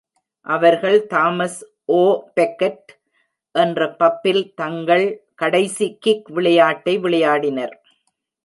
[0.47, 1.59] அவர்கள் Thomas
[1.97, 2.89] O'Becket
[3.55, 5.05] என்ற பப்பில் தங்கள்
[5.35, 7.75] கடைசி கிக் விளையாட்டை விளையாடினர்.